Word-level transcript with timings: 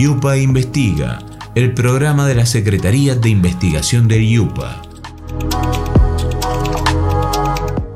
Yupa 0.00 0.38
Investiga, 0.38 1.18
el 1.54 1.74
programa 1.74 2.26
de 2.26 2.34
la 2.34 2.46
Secretaría 2.46 3.16
de 3.16 3.28
Investigación 3.28 4.08
del 4.08 4.26
Yupa. 4.26 4.80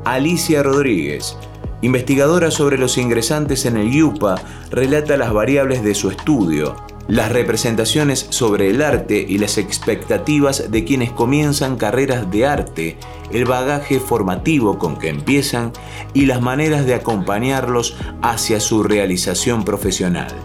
Alicia 0.05 0.61
Rodríguez, 0.61 1.35
investigadora 1.81 2.51
sobre 2.51 2.77
los 2.77 2.99
ingresantes 2.99 3.65
en 3.65 3.77
el 3.77 3.91
Yupa, 3.91 4.39
relata 4.69 5.17
las 5.17 5.33
variables 5.33 5.83
de 5.83 5.95
su 5.95 6.11
estudio, 6.11 6.75
las 7.07 7.31
representaciones 7.31 8.27
sobre 8.29 8.69
el 8.69 8.83
arte 8.83 9.25
y 9.27 9.39
las 9.39 9.57
expectativas 9.57 10.69
de 10.69 10.83
quienes 10.85 11.11
comienzan 11.11 11.75
carreras 11.75 12.29
de 12.29 12.45
arte, 12.45 12.97
el 13.31 13.45
bagaje 13.45 13.99
formativo 13.99 14.77
con 14.77 14.99
que 14.99 15.09
empiezan 15.09 15.73
y 16.13 16.27
las 16.27 16.39
maneras 16.39 16.85
de 16.85 16.93
acompañarlos 16.93 17.97
hacia 18.21 18.59
su 18.59 18.83
realización 18.83 19.65
profesional. 19.65 20.35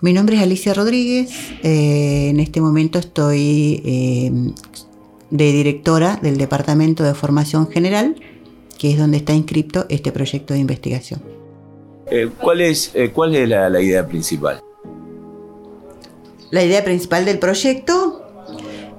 Mi 0.00 0.12
nombre 0.12 0.36
es 0.36 0.42
Alicia 0.42 0.74
Rodríguez, 0.74 1.30
eh, 1.62 2.28
en 2.28 2.38
este 2.40 2.60
momento 2.60 2.98
estoy 2.98 3.82
eh, 3.84 4.30
de 5.30 5.52
directora 5.52 6.18
del 6.22 6.38
Departamento 6.38 7.02
de 7.02 7.14
Formación 7.14 7.68
General 7.68 8.14
que 8.78 8.92
es 8.92 8.98
donde 8.98 9.18
está 9.18 9.34
inscrito 9.34 9.84
este 9.88 10.12
proyecto 10.12 10.54
de 10.54 10.60
investigación. 10.60 11.20
Eh, 12.10 12.30
¿cuál, 12.40 12.60
es, 12.62 12.92
¿Cuál 13.12 13.34
es 13.34 13.48
la, 13.48 13.82
idea 13.82 14.06
principal? 14.06 14.62
La 16.50 16.64
idea 16.64 16.82
principal 16.84 17.24
del 17.26 17.38
proyecto 17.38 18.22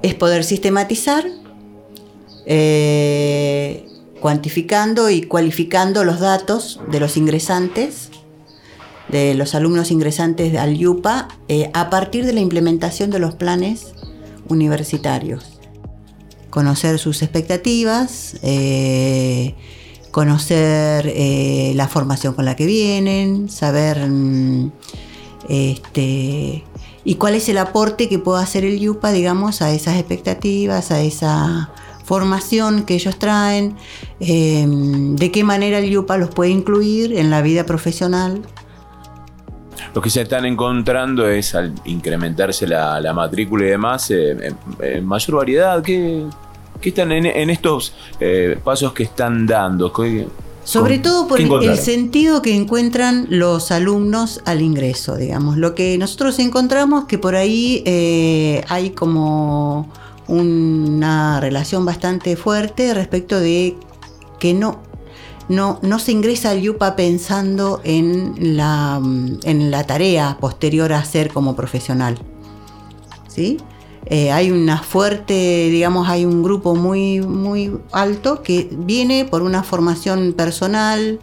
es 0.04 0.14
poder 0.14 0.44
sistematizar, 0.44 1.26
eh, 2.46 3.86
cuantificando 4.20 5.10
y 5.10 5.24
cualificando 5.24 6.04
los 6.04 6.20
datos 6.20 6.80
de 6.92 7.00
los 7.00 7.18
ingresantes, 7.18 8.12
de 9.12 9.34
los 9.34 9.56
alumnos 9.56 9.92
ingresantes 9.92 10.56
al 10.58 10.78
IUPA, 10.78 11.28
a 11.74 11.90
partir 11.90 12.26
de 12.26 12.34
la 12.34 12.40
implementación 12.40 13.10
de 13.10 13.20
los 13.20 13.36
planes 13.36 13.94
universitarios 14.48 15.60
conocer 16.50 17.00
sus 17.00 17.22
expectativas, 17.22 18.38
eh, 18.42 19.56
conocer 20.12 21.06
eh, 21.08 21.74
la 21.76 21.88
formación 21.88 22.34
con 22.34 22.46
la 22.46 22.56
que 22.56 22.66
vienen, 22.66 23.50
saber 23.50 24.10
mm, 24.10 24.72
este, 25.48 26.64
y 27.04 27.16
cuál 27.16 27.36
es 27.36 27.50
el 27.50 27.58
aporte 27.58 28.10
que 28.10 28.20
puede 28.20 28.44
hacer 28.44 28.66
el 28.66 28.80
YUPA, 28.80 29.12
digamos, 29.12 29.62
a 29.62 29.72
esas 29.72 29.98
expectativas, 29.98 30.92
a 30.92 31.02
esa 31.02 31.72
formación 32.04 32.86
que 32.86 32.96
ellos 32.96 33.20
traen, 33.20 33.76
de 34.20 35.32
qué 35.32 35.44
manera 35.44 35.78
el 35.78 35.92
YUPA 35.92 36.18
los 36.18 36.30
puede 36.32 36.50
incluir 36.50 37.16
en 37.16 37.30
la 37.30 37.44
vida 37.44 37.68
profesional. 37.68 38.42
Lo 39.94 40.02
que 40.02 40.10
se 40.10 40.22
están 40.22 40.46
encontrando 40.46 41.28
es 41.28 41.56
al 41.56 41.74
incrementarse 41.86 42.68
la, 42.68 43.12
matrícula 43.14 43.66
y 43.66 43.70
demás, 43.70 44.12
eh, 44.12 44.54
mayor 45.04 45.38
variedad. 45.38 45.82
¿Qué, 45.82 46.26
¿Qué 46.82 46.90
están 46.90 47.12
en, 47.12 47.50
estos 47.50 47.94
eh, 48.20 48.58
pasos 48.64 48.94
que 48.94 49.04
están 49.04 49.46
dando? 49.46 49.92
Sobre 50.64 51.00
todo 51.00 51.28
por 51.28 51.42
el 51.42 51.78
sentido 51.78 52.42
que 52.42 52.56
encuentran 52.56 53.28
los 53.30 53.72
alumnos 53.72 54.42
al 54.46 54.62
ingreso, 54.62 55.18
digamos. 55.18 55.58
Lo 55.58 55.76
que 55.76 55.98
nosotros 55.98 56.40
encontramos 56.40 57.06
que 57.06 57.18
por 57.18 57.36
ahí 57.36 57.84
eh, 57.86 58.64
hay 58.70 58.92
como 58.92 59.92
una 60.28 61.40
relación 61.42 61.86
bastante 61.86 62.38
fuerte 62.38 62.94
respecto 62.94 63.40
de 63.40 63.76
que 64.40 64.54
no, 64.54 64.80
no, 65.50 65.80
no 65.82 66.00
se 66.00 66.12
ingresa 66.12 66.52
al 66.52 66.62
YUPA 66.62 66.96
pensando 66.96 67.82
en 67.84 68.56
la, 68.56 69.02
en 69.44 69.72
la 69.72 69.84
tarea 69.84 70.38
posterior 70.40 70.94
a 70.94 71.04
ser 71.04 71.34
como 71.34 71.56
profesional. 71.56 72.20
¿Sí? 73.28 73.58
Eh, 74.06 74.32
hay 74.32 74.52
una 74.52 74.82
fuerte, 74.82 75.70
digamos, 75.70 76.08
hay 76.08 76.26
un 76.26 76.42
grupo 76.42 76.76
muy, 76.76 77.20
muy 77.22 77.78
alto 77.92 78.42
que 78.42 78.70
viene 78.72 79.26
por 79.26 79.42
una 79.42 79.64
formación 79.64 80.34
personal, 80.34 81.20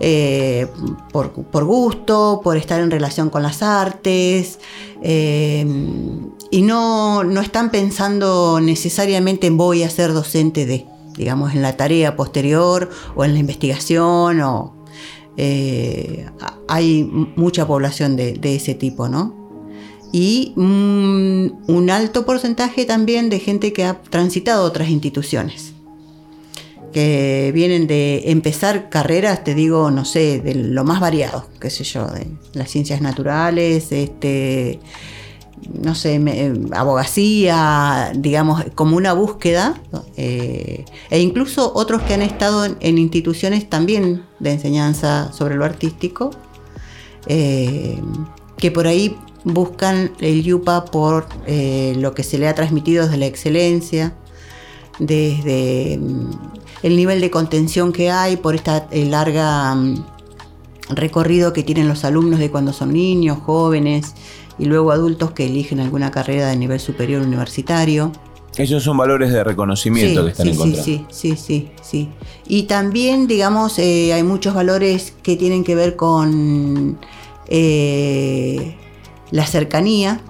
eh, 0.00 0.66
por, 1.12 1.64
gusto, 1.64 2.40
por 2.42 2.56
estar 2.56 2.80
en 2.80 2.90
relación 2.90 3.30
con 3.30 3.42
las 3.42 3.62
artes, 3.62 4.58
eh, 5.02 5.66
y 6.50 6.62
no, 6.62 7.24
no, 7.24 7.40
están 7.40 7.70
pensando 7.70 8.60
necesariamente 8.60 9.46
en 9.46 9.56
voy 9.56 9.82
a 9.82 9.90
ser 9.90 10.12
docente 10.12 10.66
de, 10.66 10.86
digamos, 11.18 11.54
en 11.54 11.60
la 11.60 11.76
tarea 11.76 12.16
posterior 12.16 12.88
o 13.14 13.24
en 13.24 13.34
la 13.34 13.40
investigación, 13.40 14.40
o 14.40 14.74
hay 16.66 17.04
mucha 17.36 17.66
población 17.66 18.16
de, 18.16 18.56
ese 18.56 18.74
tipo, 18.74 19.08
¿no? 19.08 19.38
y 20.12 20.52
un, 20.56 21.88
alto 21.90 22.24
porcentaje 22.24 22.84
también 22.84 23.30
de 23.30 23.40
gente 23.40 23.72
que 23.72 23.84
ha 23.84 24.00
transitado 24.02 24.64
otras 24.64 24.88
instituciones, 24.88 25.72
que 26.92 27.50
vienen 27.54 27.86
de 27.86 28.30
empezar 28.30 28.88
carreras, 28.88 29.44
te 29.44 29.54
digo, 29.54 29.90
no 29.90 30.04
sé, 30.04 30.40
de 30.40 30.54
lo 30.54 30.84
más 30.84 31.00
variado, 31.00 31.46
qué 31.60 31.70
sé 31.70 31.84
yo, 31.84 32.06
de 32.06 32.26
las 32.54 32.70
ciencias 32.70 33.00
naturales, 33.00 33.92
este, 33.92 34.80
no 35.82 35.94
sé, 35.94 36.20
abogacía, 36.72 38.12
digamos, 38.14 38.64
como 38.74 38.96
una 38.96 39.12
búsqueda, 39.12 39.80
eh, 40.16 40.84
e 41.10 41.20
incluso 41.20 41.72
otros 41.74 42.02
que 42.02 42.14
han 42.14 42.22
estado 42.22 42.64
en, 42.64 42.98
instituciones 42.98 43.68
también 43.68 44.24
de 44.38 44.52
enseñanza 44.52 45.32
sobre 45.32 45.56
lo 45.56 45.64
artístico, 45.64 46.30
eh, 47.26 47.98
que 48.56 48.70
por 48.70 48.86
ahí 48.86 49.16
buscan 49.44 50.12
el 50.20 50.42
yupa 50.42 50.84
por 50.84 51.26
eh, 51.46 51.94
lo 51.96 52.14
que 52.14 52.22
se 52.22 52.38
le 52.38 52.48
ha 52.48 52.54
transmitido 52.54 53.04
desde 53.04 53.18
la 53.18 53.26
excelencia, 53.26 54.14
desde 54.98 55.98
mm, 55.98 56.30
el 56.82 56.96
nivel 56.96 57.20
de 57.20 57.30
contención 57.30 57.92
que 57.92 58.10
hay, 58.10 58.36
por 58.36 58.54
esta 58.54 58.88
larga 58.92 59.74
mm, 59.74 60.17
recorrido 60.88 61.52
que 61.52 61.62
tienen 61.62 61.88
los 61.88 62.04
alumnos 62.04 62.38
de 62.38 62.50
cuando 62.50 62.72
son 62.72 62.92
niños, 62.92 63.38
jóvenes 63.44 64.14
y 64.58 64.64
luego 64.64 64.90
adultos 64.90 65.32
que 65.32 65.46
eligen 65.46 65.80
alguna 65.80 66.10
carrera 66.10 66.48
de 66.48 66.56
nivel 66.56 66.80
superior 66.80 67.22
universitario. 67.22 68.12
Esos 68.56 68.82
son 68.82 68.96
valores 68.96 69.32
de 69.32 69.44
reconocimiento 69.44 70.24
que 70.24 70.30
están 70.32 70.46
sí, 70.46 70.52
encontrando. 70.52 70.84
Sí, 70.84 71.06
sí, 71.10 71.36
sí, 71.36 71.68
sí. 71.80 72.08
Y 72.48 72.64
también, 72.64 73.28
digamos, 73.28 73.78
eh, 73.78 74.12
hay 74.12 74.24
muchos 74.24 74.54
valores 74.54 75.12
que 75.22 75.36
tienen 75.36 75.62
que 75.62 75.76
ver 75.76 75.94
con 75.94 76.98
eh, 77.46 78.74
la 79.30 79.46
cercanía, 79.46 80.20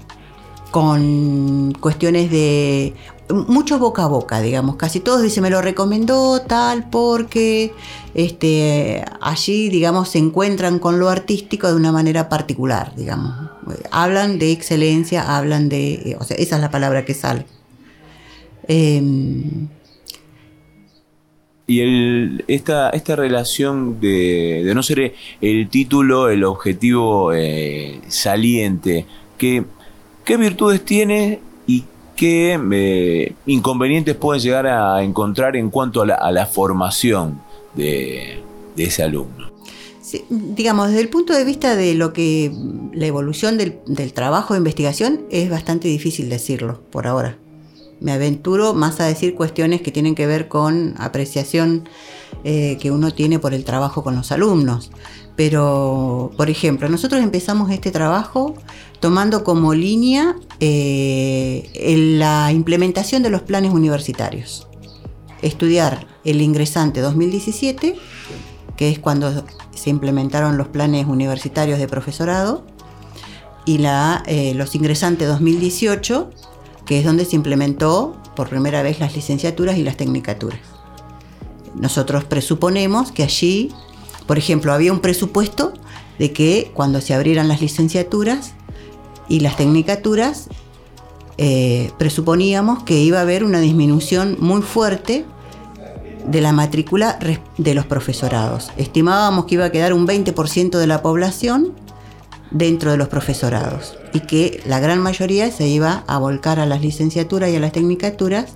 con 0.71 1.73
cuestiones 1.81 2.31
de 2.31 2.93
mucho 3.31 3.79
boca 3.79 4.05
a 4.05 4.07
boca, 4.07 4.41
digamos, 4.41 4.77
casi 4.77 5.01
todos 5.01 5.23
dicen 5.23 5.43
me 5.43 5.51
lo 5.51 5.61
recomendó 5.61 6.41
tal 6.41 6.89
porque 6.91 7.73
este 8.15 9.05
allí 9.21 9.69
digamos 9.69 10.09
se 10.11 10.19
encuentran 10.19 10.79
con 10.79 10.99
lo 10.99 11.09
artístico 11.09 11.69
de 11.69 11.77
una 11.77 11.93
manera 11.93 12.29
particular, 12.29 12.95
digamos. 12.97 13.35
Hablan 13.91 14.39
de 14.39 14.53
excelencia, 14.53 15.37
hablan 15.37 15.69
de, 15.69 16.17
o 16.19 16.25
sea, 16.25 16.37
esa 16.37 16.57
es 16.57 16.63
la 16.63 16.71
palabra 16.71 17.05
que 17.05 17.15
sale. 17.15 17.45
Em, 18.67 19.69
y 21.67 21.81
el, 21.81 22.45
esta, 22.49 22.89
esta 22.91 23.15
relación 23.15 24.01
de, 24.01 24.73
no 24.75 24.83
ser 24.83 25.15
el 25.43 25.69
título, 25.69 26.31
el 26.31 26.45
objetivo 26.45 27.33
eh, 27.35 28.01
saliente, 28.09 29.05
¿qué, 29.37 29.65
¿qué 30.25 30.37
virtudes 30.39 30.83
tiene 30.83 31.41
qué 32.19 32.59
eh, 32.73 33.33
inconvenientes 33.47 34.17
pueden 34.17 34.43
llegar 34.43 34.67
a 34.67 35.03
encontrar 35.05 35.57
en 35.57 35.71
cuanto 35.71 36.03
a 36.03 36.33
la, 36.33 36.47
formación 36.47 37.41
de, 37.75 38.43
ese 38.77 39.05
alumno? 39.05 39.49
digamos, 40.29 40.89
desde 40.89 41.03
el 41.03 41.11
punto 41.11 41.33
de 41.33 41.45
vista 41.45 41.77
de 41.77 41.95
lo 41.95 42.13
que 42.13 42.51
la 42.93 43.07
evolución 43.07 43.57
del, 43.57 43.79
del 43.87 44.13
trabajo 44.15 44.55
de 44.55 44.59
investigación 44.59 45.21
es 45.31 45.49
bastante 45.49 45.87
difícil 45.87 46.29
decirlo 46.29 46.81
por 46.91 47.07
ahora 47.07 47.39
me 48.01 48.13
aventuro 48.13 48.75
más 48.75 49.01
a 49.01 49.05
decir 49.05 49.35
cuestiones 49.35 49.83
que 49.83 49.91
tienen 49.91 50.15
que 50.15 50.27
ver 50.27 50.49
con 50.49 50.95
apreciación 50.99 51.89
eh, 52.45 52.79
que 52.81 52.91
uno 52.91 53.13
tiene 53.13 53.39
por 53.39 53.55
el 53.55 53.65
trabajo 53.65 54.03
con 54.03 54.15
los 54.15 54.31
alumnos. 54.33 54.91
Pero, 55.37 56.33
por 56.37 56.51
ejemplo, 56.51 56.89
nosotros 56.89 57.23
empezamos 57.23 57.71
este 57.71 57.91
trabajo 57.91 58.55
tomando 59.01 59.45
como 59.45 59.75
línea 59.75 60.37
eh, 60.61 61.71
la 62.19 62.51
implementación 62.53 63.23
de 63.23 63.31
los 63.31 63.43
planes 63.43 63.73
universitarios. 63.73 64.67
Estudiar 65.43 66.07
el 66.25 66.43
ingresante 66.43 67.01
2017, 67.01 67.95
que 68.77 68.91
es 68.91 68.99
cuando 68.99 69.45
se 69.75 69.91
implementaron 69.91 70.59
los 70.59 70.69
planes 70.69 71.07
universitarios 71.07 71.79
de 71.79 71.87
profesorado, 71.87 72.65
y 73.69 73.79
la, 73.79 74.23
eh, 74.27 74.55
los 74.55 74.75
ingresantes 74.75 75.29
2018, 75.29 76.31
que 76.89 76.99
es 76.99 77.05
donde 77.05 77.27
se 77.27 77.37
implementó 77.37 78.17
por 78.35 78.49
primera 78.49 78.83
vez 78.83 78.99
las 78.99 79.15
licenciaturas 79.15 79.77
y 79.77 79.85
las 79.85 79.99
tecnicaturas. 79.99 80.61
Nosotros 81.75 82.25
presuponemos 82.25 83.13
que 83.13 83.23
allí 83.23 83.73
Por 84.27 84.37
ejemplo, 84.37 84.75
había 84.75 84.93
un 84.93 85.01
presupuesto 85.01 85.73
de 86.19 86.35
que 86.35 86.71
cuando 86.75 87.01
se 87.01 87.15
abrieran 87.15 87.49
las 87.49 87.63
licenciaturas 87.63 88.53
y 89.27 89.41
las 89.41 89.57
tecnicaturas, 89.57 90.49
eh, 91.39 91.93
presuponíamos 91.99 92.83
que 92.83 93.01
iba 93.01 93.21
a 93.21 93.23
haber 93.23 93.43
una 93.43 93.61
disminución 93.61 94.37
muy 94.39 94.61
fuerte 94.61 95.25
de 96.27 96.41
la 96.43 96.53
matrícula 96.53 97.19
de 97.57 97.75
los 97.75 97.87
profesorados. 97.87 98.71
Estimábamos 98.77 99.47
que 99.47 99.55
iba 99.55 99.65
a 99.65 99.73
quedar 99.73 99.95
un 99.95 100.07
20% 100.07 100.77
de 100.79 100.87
la 100.87 101.01
población 101.01 101.73
dentro 102.51 102.91
de 102.91 102.99
los 102.99 103.09
profesorados 103.09 103.98
y 104.13 104.21
que 104.21 104.63
la 104.67 104.81
gran 104.81 105.01
mayoría 105.01 105.51
se 105.51 105.67
iba 105.67 106.05
a 106.07 106.19
volcar 106.19 106.61
a 106.61 106.67
las 106.67 106.81
licenciaturas 106.81 107.51
y 107.51 107.57
a 107.57 107.61
las 107.61 107.73
tecnicaturas 107.73 108.55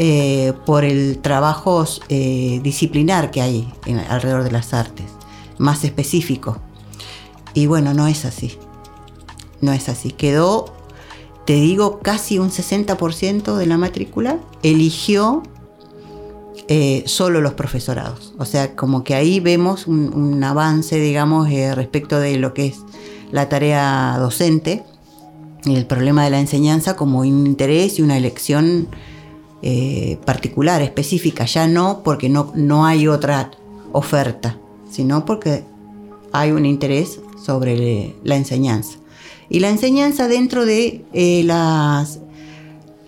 eh, 0.00 0.52
por 0.64 0.84
el 0.84 1.18
trabajo 1.18 1.84
eh, 2.08 2.60
disciplinar 2.62 3.32
que 3.32 3.40
hay 3.40 3.72
alrededor 4.08 4.44
de 4.44 4.52
las 4.52 4.72
artes, 4.72 5.06
más 5.58 5.82
específico. 5.82 6.58
Y 7.52 7.66
bueno, 7.66 7.94
no 7.94 8.06
es 8.06 8.24
así. 8.24 8.56
No 9.60 9.72
es 9.72 9.88
así. 9.88 10.12
Quedó, 10.12 10.72
te 11.46 11.54
digo, 11.54 11.98
casi 11.98 12.38
un 12.38 12.50
60% 12.50 13.56
de 13.56 13.66
la 13.66 13.76
matrícula 13.76 14.38
eligió 14.62 15.42
eh, 16.68 17.02
solo 17.06 17.40
los 17.40 17.54
profesorados. 17.54 18.34
O 18.38 18.44
sea, 18.44 18.76
como 18.76 19.02
que 19.02 19.16
ahí 19.16 19.40
vemos 19.40 19.88
un, 19.88 20.44
avance, 20.44 21.00
digamos, 21.00 21.50
respecto 21.74 22.20
de 22.20 22.36
lo 22.36 22.54
que 22.54 22.66
es 22.66 22.84
la 23.30 23.48
tarea 23.48 24.16
docente 24.18 24.84
y 25.64 25.74
el 25.74 25.86
problema 25.86 26.24
de 26.24 26.30
la 26.30 26.40
enseñanza 26.40 26.96
como 26.96 27.20
un 27.20 27.46
interés 27.46 27.98
y 27.98 28.02
una 28.02 28.16
elección 28.16 28.88
eh, 29.62 30.18
particular, 30.24 30.82
específica. 30.82 31.44
Ya 31.44 31.66
no 31.66 32.02
porque 32.04 32.28
no, 32.28 32.52
no 32.54 32.86
hay 32.86 33.08
otra 33.08 33.50
oferta, 33.92 34.58
sino 34.90 35.24
porque 35.24 35.64
hay 36.32 36.52
un 36.52 36.66
interés 36.66 37.20
sobre 37.42 38.14
la 38.22 38.36
enseñanza. 38.36 38.98
Y 39.48 39.60
la 39.60 39.70
enseñanza 39.70 40.28
dentro 40.28 40.66
de 40.66 41.04
las, 41.44 42.20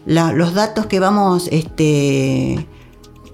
los 0.06 0.54
datos 0.54 0.86
que 0.86 0.98
vamos 0.98 1.48
este, 1.52 2.66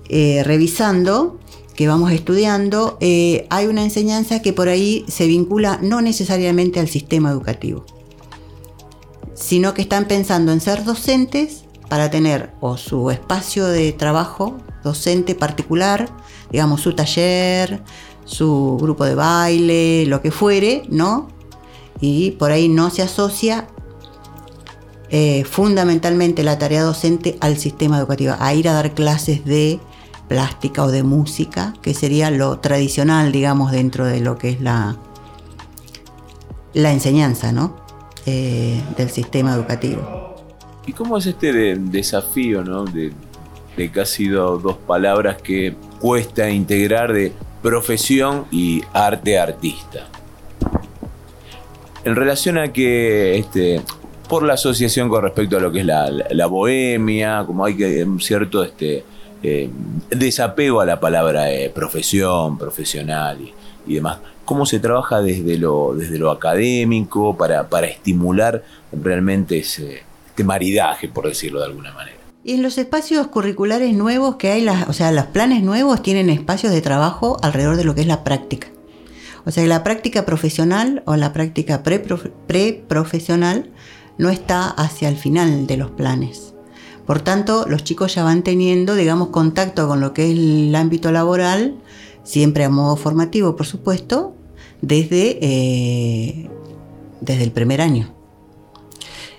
eh, 0.09 0.43
revisando, 0.45 1.39
que 1.77 1.87
vamos 1.87 2.11
estudiando, 2.11 2.97
eh, 3.01 3.47
hay 3.51 3.67
una 3.67 3.85
enseñanza 3.85 4.41
que 4.41 4.55
por 4.55 4.69
ahí 4.69 5.05
se 5.09 5.27
vincula 5.27 5.79
no 5.83 6.01
necesariamente 6.01 6.81
al 6.81 6.89
sistema 6.89 7.31
educativo, 7.31 7.85
sino 9.35 9.75
que 9.75 9.83
están 9.83 10.07
pensando 10.07 10.53
en 10.53 10.61
ser 10.61 10.85
docentes 10.85 11.65
para 11.89 12.11
tener 12.11 12.51
o 12.61 12.79
su 12.79 13.11
espacio 13.11 13.67
de 13.67 13.93
trabajo 13.93 14.57
docente 14.83 15.35
particular, 15.35 16.09
digamos 16.51 16.81
su 16.81 16.95
taller, 16.95 17.83
su 18.25 18.79
grupo 18.81 19.05
de 19.05 19.15
baile, 19.15 20.07
lo 20.07 20.23
que 20.23 20.31
fuere, 20.31 20.85
¿no? 20.89 21.29
Y 22.01 22.33
por 22.33 22.53
ahí 22.53 22.69
no 22.69 22.91
se 22.91 23.03
asocia 23.03 23.69
eh, 25.11 25.45
fundamentalmente 25.45 26.43
la 26.43 26.59
tarea 26.59 26.83
docente 26.83 27.37
al 27.41 27.59
sistema 27.59 27.99
educativo, 27.99 28.35
a 28.39 28.55
ir 28.55 28.69
a 28.69 28.73
dar 28.73 28.95
clases 28.95 29.45
de 29.45 29.79
plástica 30.29 30.85
o 30.85 30.91
de 30.91 31.03
música, 31.03 31.75
que 31.83 31.95
sería 31.95 32.31
lo 32.31 32.59
tradicional, 32.59 33.33
digamos, 33.33 33.73
dentro 33.73 34.07
de 34.07 34.21
lo 34.21 34.39
que 34.39 34.51
es 34.51 34.61
la, 34.61 34.97
la 36.75 36.93
enseñanza 36.93 37.53
¿no? 37.53 37.77
Eh, 38.27 38.81
del 38.97 39.11
sistema 39.11 39.55
educativo. 39.55 40.35
¿Y 40.87 40.93
cómo 40.93 41.19
es 41.19 41.27
este 41.27 41.77
desafío 41.77 42.63
¿no? 42.63 42.85
de, 42.85 43.13
de 43.77 43.91
casi 43.91 44.29
dos 44.29 44.77
palabras 44.87 45.41
que 45.43 45.75
cuesta 46.01 46.49
integrar 46.51 47.13
de 47.13 47.33
profesión 47.63 48.47
y 48.51 48.83
arte 48.93 49.39
artista? 49.39 50.09
En 52.05 52.15
relación 52.15 52.57
a 52.59 52.73
que 52.73 53.39
este, 53.39 53.81
por 54.29 54.45
la 54.45 54.55
asociación 54.55 55.09
con 55.09 55.23
respecto 55.23 55.57
a 55.57 55.61
lo 55.61 55.73
que 55.73 55.81
es 55.81 55.87
la, 55.87 56.09
la 56.11 56.47
bohemia, 56.47 57.43
como 57.47 57.65
hay 57.65 57.77
que 57.77 58.07
cierto 58.21 58.63
este, 58.63 59.05
eh, 59.43 59.71
desapego 60.11 60.81
a 60.81 60.87
la 60.87 61.01
palabra 61.01 61.53
eh, 61.53 61.71
profesión, 61.71 62.59
profesional 62.59 63.39
y, 63.87 63.95
demás. 63.95 64.19
¿Cómo 64.45 64.67
se 64.67 64.79
trabaja 64.79 65.21
desde 65.21 65.59
lo, 65.59 65.95
desde 65.95 66.19
lo 66.19 66.31
académico 66.31 67.37
para, 67.37 67.69
para 67.69 67.87
estimular 67.87 68.63
realmente 68.93 69.59
ese, 69.59 70.03
este 70.29 70.45
maridaje, 70.45 71.09
por 71.09 71.27
decirlo 71.27 71.61
de 71.61 71.67
alguna 71.67 71.93
manera? 71.93 72.17
Y 72.45 72.55
en 72.55 72.63
los 72.63 72.79
espacios 72.79 73.27
curriculares 73.27 73.93
nuevos 73.95 74.37
que 74.37 74.51
hay, 74.51 74.63
las, 74.63 74.89
o 74.89 74.93
sea, 74.93 75.11
los 75.11 75.27
planes 75.27 75.65
nuevos 75.65 76.01
tienen 76.03 76.31
espacios 76.31 76.73
de 76.73 76.81
trabajo 76.81 77.39
alrededor 77.43 77.77
de 77.77 77.85
lo 77.85 77.95
que 77.95 78.03
es 78.03 78.07
la 78.07 78.23
práctica. 78.23 78.69
O 79.45 79.51
sea, 79.51 79.65
la 79.67 79.85
práctica 79.85 80.27
profesional 80.27 81.03
o 81.07 81.17
la 81.17 81.33
práctica 81.33 81.83
pre-profesional 81.85 83.71
no 84.19 84.29
está 84.29 84.69
hacia 84.69 85.09
el 85.09 85.17
final 85.17 85.67
de 85.67 85.77
los 85.77 85.91
planes. 85.93 86.56
Por 87.07 87.21
tanto, 87.21 87.67
los 87.69 87.85
chicos 87.85 88.15
ya 88.15 88.25
van 88.25 88.43
teniendo, 88.43 88.95
digamos, 88.95 89.29
contacto 89.29 89.87
con 89.87 90.01
lo 90.01 90.13
que 90.13 90.27
es 90.27 90.37
el 90.37 90.75
ámbito 90.75 91.13
laboral, 91.13 91.77
siempre 92.25 92.65
a 92.65 92.69
modo 92.69 92.97
formativo, 92.97 93.55
por 93.55 93.67
supuesto, 93.67 94.35
desde, 94.83 95.39
eh, 95.41 96.51
desde 97.21 97.45
el 97.45 97.53
primer 97.53 97.81
año. 97.81 98.13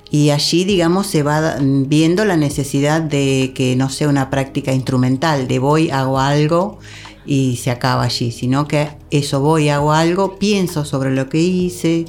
Y 0.10 0.30
allí, 0.30 0.64
digamos, 0.64 1.08
se 1.08 1.22
va 1.24 1.58
viendo 1.60 2.24
la 2.24 2.38
necesidad 2.38 3.02
de 3.02 3.52
que 3.54 3.76
no 3.76 3.90
sea 3.90 4.08
una 4.08 4.30
práctica 4.30 4.72
instrumental, 4.72 5.50
de 5.50 5.60
voy, 5.60 5.90
hago 5.90 6.20
algo 6.20 6.80
y 7.26 7.58
se 7.58 7.72
acaba 7.72 8.04
allí, 8.04 8.32
sino 8.32 8.70
que 8.70 8.88
eso 9.12 9.42
voy, 9.42 9.68
hago 9.68 9.92
algo, 9.92 10.40
pienso 10.40 10.86
sobre 10.86 11.14
lo 11.14 11.28
que 11.28 11.40
hice, 11.40 12.06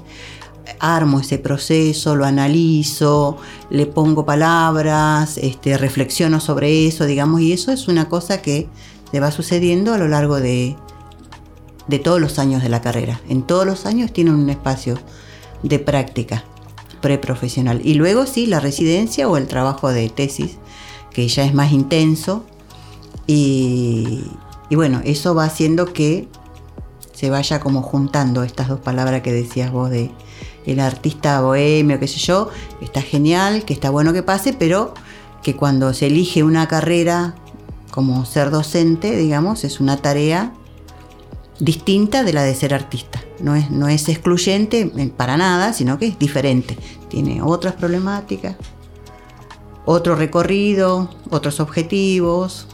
armo 0.81 1.21
ese 1.21 1.39
proceso, 1.39 2.17
lo 2.17 2.25
analizo, 2.25 3.37
le 3.71 3.87
pongo 3.87 4.25
palabras, 4.25 5.39
este, 5.39 5.79
reflexiono 5.79 6.41
sobre 6.41 6.87
eso, 6.87 7.05
digamos, 7.07 7.41
y 7.41 7.53
eso 7.53 7.73
es 7.73 7.89
una 7.89 8.09
cosa 8.09 8.43
que 8.43 8.69
se 9.11 9.21
va 9.21 9.31
sucediendo 9.31 9.95
a 9.95 9.99
lo 9.99 10.09
largo 10.09 10.41
de, 10.41 10.77
de 11.87 11.99
todos 11.99 12.21
los 12.21 12.39
años 12.39 12.63
de 12.63 12.69
la 12.69 12.81
carrera. 12.81 13.21
En 13.29 13.43
todos 13.43 13.67
los 13.67 13.87
años 13.87 14.13
tienen 14.13 14.35
un 14.35 14.51
espacio 14.51 14.99
de 15.63 15.79
práctica 15.79 16.45
preprofesional. 17.01 17.81
Y 17.85 17.95
luego 17.95 18.27
sí, 18.27 18.47
la 18.47 18.61
residencia 18.61 19.29
o 19.29 19.37
el 19.37 19.47
trabajo 19.47 19.91
de 19.91 20.09
tesis, 20.09 20.59
que 21.13 21.27
ya 21.29 21.45
es 21.45 21.55
más 21.55 21.73
intenso. 21.73 22.45
Y, 23.27 24.25
y 24.69 24.77
bueno, 24.77 25.01
eso 25.05 25.35
va 25.35 25.45
haciendo 25.45 25.93
que 25.93 26.29
se 27.13 27.31
vaya 27.31 27.61
como 27.61 27.83
juntando 27.83 28.43
estas 28.43 28.69
dos 28.69 28.81
palabras 28.81 29.23
que 29.23 29.33
decías 29.33 29.73
vos 29.73 29.91
de 29.91 30.11
el 30.69 30.81
artista 30.81 31.41
bohemio, 31.41 31.99
qué 31.99 32.09
sé 32.09 32.19
yo, 32.19 32.51
está 32.81 33.03
genial, 33.03 33.65
que 33.65 33.73
está 33.73 33.91
bueno 33.91 34.13
que 34.13 34.23
pase, 34.23 34.53
pero 34.53 34.95
que 35.43 35.57
cuando 35.57 35.95
se 35.95 36.07
elige 36.07 36.43
una 36.43 36.69
carrera 36.69 37.35
como 37.91 38.25
ser 38.25 38.51
docente, 38.51 39.17
digamos, 39.17 39.65
es 39.65 39.81
una 39.81 39.97
tarea 39.97 40.53
distinta 41.59 42.23
de 42.23 42.33
la 42.33 42.43
de 42.43 42.55
ser 42.55 42.75
artista. 42.75 43.21
No 43.41 43.55
es, 43.55 43.71
no 43.71 43.89
es 43.89 44.09
excluyente 44.09 44.91
para 45.17 45.37
nada, 45.37 45.73
sino 45.73 45.99
que 45.99 46.07
es 46.07 46.19
diferente. 46.19 46.77
Tiene 47.09 47.41
otras 47.43 47.75
problemáticas, 47.75 48.57
otro 49.85 50.17
recorrido, 50.17 51.11
otros 51.31 51.61
objetivos, 51.61 52.67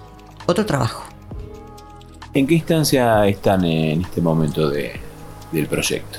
otro 0.46 0.66
trabajo. 0.66 1.04
¿En 2.32 2.46
qué 2.46 2.54
instancia 2.54 3.26
están 3.28 3.64
en 3.64 4.00
este 4.00 4.20
momento 4.20 4.68
del 4.68 5.68
proyecto? 5.68 6.18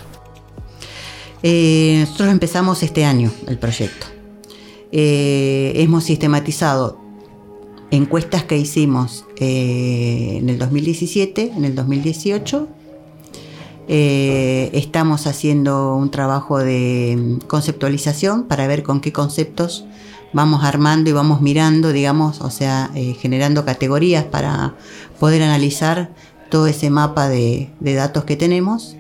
Eh, 1.47 1.97
nosotros 1.99 2.29
empezamos 2.29 2.81
este 2.81 3.05
año 3.05 3.31
el 3.47 3.59
proyecto. 3.59 4.07
Eh, 4.91 5.73
hemos 5.75 6.05
sistematizado 6.05 6.99
encuestas 7.91 8.45
que 8.45 8.57
hicimos 8.57 9.25
eh, 9.37 10.39
en 10.39 10.49
el 10.49 10.57
2017, 10.57 11.51
en 11.55 11.65
el 11.65 11.75
2018. 11.75 12.67
estamos 13.87 15.27
haciendo 15.27 15.95
un 15.95 16.09
trabajo 16.09 16.57
de 16.57 17.37
conceptualización 17.45 18.45
para 18.45 18.65
ver 18.65 18.81
con 18.81 18.99
qué 18.99 19.13
conceptos 19.13 19.85
vamos 20.33 20.63
armando 20.63 21.11
y 21.11 21.13
vamos 21.13 21.41
mirando, 21.41 21.93
digamos, 21.93 22.41
o 22.41 22.49
sea, 22.49 22.89
generando 23.19 23.65
categorías 23.65 24.23
para 24.23 24.73
poder 25.19 25.43
analizar 25.43 26.09
todo 26.49 26.65
ese 26.65 26.89
mapa 26.89 27.29
de 27.29 27.69
datos 27.79 28.23
que 28.23 28.35
tenemos 28.35 28.95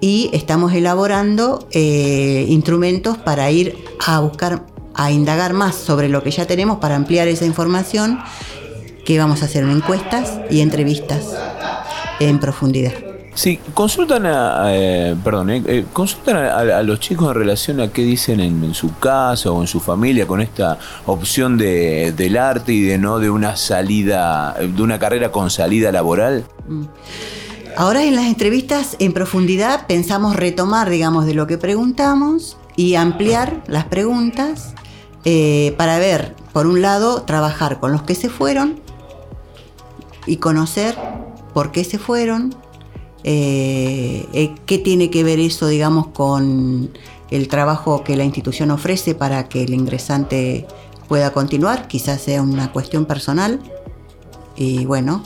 y 0.00 0.30
estamos 0.32 0.72
elaborando 0.72 1.68
eh, 1.72 2.46
instrumentos 2.48 3.18
para 3.18 3.50
ir 3.50 3.76
a 4.04 4.20
buscar, 4.20 4.64
a 4.94 5.10
indagar 5.10 5.52
más 5.52 5.74
sobre 5.74 6.08
lo 6.08 6.22
que 6.22 6.30
ya 6.30 6.46
tenemos 6.46 6.78
para 6.78 6.96
ampliar 6.96 7.28
esa 7.28 7.44
información, 7.44 8.18
que 9.04 9.18
vamos 9.18 9.42
a 9.42 9.46
hacer 9.46 9.64
encuestas 9.64 10.38
y 10.50 10.60
entrevistas 10.60 11.34
en 12.18 12.38
profundidad. 12.38 12.92
Sí, 13.34 13.58
consultan 13.74 14.26
a, 14.26 14.64
eh, 14.74 15.16
perdón, 15.22 15.50
eh, 15.50 15.86
consultan 15.92 16.36
a, 16.36 16.82
los 16.82 17.00
chicos 17.00 17.28
en 17.28 17.34
relación 17.34 17.80
a 17.80 17.88
qué 17.88 18.02
dicen 18.02 18.40
en, 18.40 18.74
su 18.74 18.98
casa 18.98 19.50
o 19.50 19.60
en 19.60 19.68
su 19.68 19.80
familia 19.80 20.26
con 20.26 20.40
esta 20.40 20.78
opción 21.06 21.56
de, 21.56 22.12
del 22.12 22.36
arte 22.36 22.72
y 22.72 22.82
de 22.82 22.98
no 22.98 23.18
de 23.18 23.30
una 23.30 23.56
salida, 23.56 24.56
de 24.60 24.82
una 24.82 24.98
carrera 24.98 25.30
con 25.30 25.50
salida 25.50 25.92
laboral. 25.92 26.44
Mm. 26.68 26.84
Ahora 27.80 28.04
en 28.04 28.14
las 28.14 28.26
entrevistas 28.26 28.94
en 28.98 29.14
profundidad 29.14 29.86
pensamos 29.86 30.36
retomar, 30.36 30.90
digamos, 30.90 31.24
de 31.24 31.32
lo 31.32 31.46
que 31.46 31.56
preguntamos 31.56 32.58
y 32.76 32.96
ampliar 32.96 33.64
las 33.68 33.86
preguntas 33.86 34.74
eh, 35.24 35.74
para 35.78 35.98
ver, 35.98 36.36
por 36.52 36.66
un 36.66 36.82
lado, 36.82 37.22
trabajar 37.22 37.80
con 37.80 37.90
los 37.90 38.02
que 38.02 38.14
se 38.14 38.28
fueron 38.28 38.78
y 40.26 40.36
conocer 40.36 40.94
por 41.54 41.72
qué 41.72 41.84
se 41.84 41.96
fueron, 41.96 42.54
eh, 43.24 44.26
eh, 44.34 44.54
qué 44.66 44.76
tiene 44.76 45.08
que 45.08 45.24
ver 45.24 45.40
eso, 45.40 45.66
digamos, 45.66 46.08
con 46.08 46.90
el 47.30 47.48
trabajo 47.48 48.04
que 48.04 48.14
la 48.14 48.24
institución 48.24 48.70
ofrece 48.72 49.14
para 49.14 49.48
que 49.48 49.62
el 49.62 49.72
ingresante 49.72 50.66
pueda 51.08 51.32
continuar, 51.32 51.88
quizás 51.88 52.20
sea 52.20 52.42
una 52.42 52.72
cuestión 52.72 53.06
personal. 53.06 53.58
Y 54.54 54.84
bueno, 54.84 55.22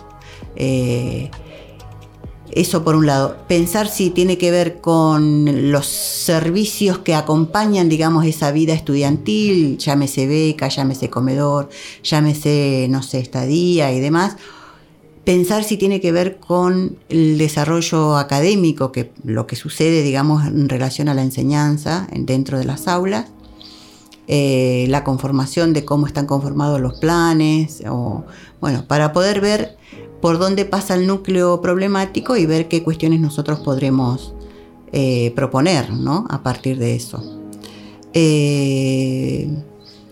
eso 2.51 2.85
por 2.85 2.95
un 2.97 3.07
lado. 3.07 3.37
Pensar 3.49 3.89
si 3.89 4.11
tiene 4.11 4.39
que 4.39 4.51
ver 4.51 4.81
con 4.81 5.71
los 5.73 5.87
servicios 5.87 6.99
que 6.99 7.15
acompañan, 7.15 7.89
digamos, 7.89 8.27
esa 8.27 8.53
vida 8.53 8.75
estudiantil, 8.75 9.79
llámese 9.79 10.27
beca, 10.27 10.69
llámese 10.69 11.11
comedor, 11.11 11.69
llámese, 12.03 12.87
no 12.91 13.03
sé, 13.03 13.21
estadía 13.21 13.93
y 13.93 14.01
demás, 14.01 14.37
pensar 15.25 15.65
si 15.65 15.77
tiene 15.77 16.01
que 16.01 16.13
ver 16.13 16.39
con 16.39 16.99
el 17.09 17.39
desarrollo 17.39 18.17
académico, 18.17 18.93
que 18.93 19.11
lo 19.25 19.47
que 19.47 19.57
sucede, 19.57 20.03
digamos, 20.03 20.47
en 20.47 20.69
relación 20.69 21.09
a 21.09 21.15
la 21.15 21.23
enseñanza 21.23 22.07
dentro 22.15 22.59
de 22.59 22.65
las 22.65 22.87
aulas, 22.87 23.27
eh, 24.27 24.87
la 24.89 25.05
conformación 25.05 25.73
de 25.73 25.85
cómo 25.85 26.07
están 26.07 26.27
conformados 26.27 26.81
los 26.81 26.99
planes, 26.99 27.83
o, 27.89 28.25
bueno, 28.61 28.87
para 28.87 29.13
poder 29.13 29.41
ver 29.41 29.77
por 30.25 30.39
dónde 30.39 30.65
pasa 30.65 30.95
el 30.95 31.07
núcleo 31.07 31.61
problemático 31.61 32.35
y 32.39 32.47
ver 32.47 32.67
qué 32.67 32.83
cuestiones 32.83 33.21
nosotros 33.21 33.61
podremos 33.61 34.33
eh, 34.91 35.35
proponer, 35.37 35.91
¿no? 35.91 36.25
A 36.31 36.43
partir 36.43 36.79
de 36.79 36.95
eso. 36.95 37.23
Eh, 38.15 39.47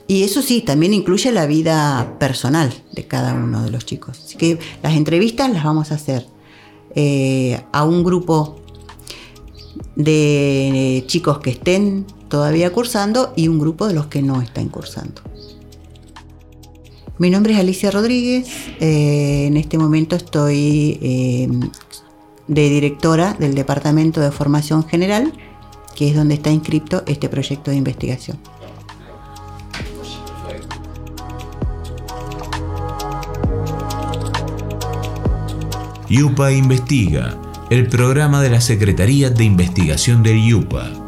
y 0.06 0.22
eso 0.22 0.42
sí, 0.42 0.60
también 0.60 0.92
incluye 0.92 1.32
la 1.32 1.46
vida 1.46 2.18
personal 2.18 2.74
de 2.92 3.06
cada 3.06 3.32
uno 3.32 3.62
de 3.62 3.70
los 3.70 3.86
chicos. 3.86 4.20
Así 4.22 4.36
que 4.36 4.58
las 4.82 4.96
entrevistas 4.96 5.50
las 5.50 5.64
vamos 5.64 5.92
a 5.92 5.94
hacer 5.94 6.26
eh, 6.94 7.64
a 7.72 7.82
un 7.86 8.04
grupo 8.04 8.60
de 9.96 11.04
chicos 11.06 11.38
que 11.38 11.48
estén 11.48 12.04
todavía 12.28 12.70
cursando 12.70 13.32
y 13.34 13.48
un 13.48 13.58
grupo 13.58 13.88
de 13.88 13.94
los 13.94 14.08
que 14.08 14.20
no 14.20 14.42
están 14.42 14.68
cursando. 14.68 15.31
Mi 17.22 17.30
nombre 17.30 17.52
es 17.52 17.60
Alicia 17.60 17.92
Rodríguez, 17.92 18.48
eh, 18.80 19.46
en 19.46 19.56
este 19.56 19.78
momento 19.78 20.16
estoy 20.16 20.98
eh, 21.00 21.48
de 22.48 22.68
directora 22.68 23.34
del 23.34 23.54
Departamento 23.54 24.20
de 24.20 24.32
Formación 24.32 24.84
General, 24.88 25.32
que 25.94 26.08
es 26.08 26.16
donde 26.16 26.34
está 26.34 26.50
inscrito 26.50 27.04
este 27.06 27.28
proyecto 27.28 27.70
de 27.70 27.76
investigación. 27.76 28.40
IUPA 36.08 36.50
Investiga, 36.50 37.38
el 37.70 37.86
programa 37.86 38.42
de 38.42 38.50
la 38.50 38.60
Secretaría 38.60 39.30
de 39.30 39.44
Investigación 39.44 40.24
del 40.24 40.38
IUPA. 40.38 41.01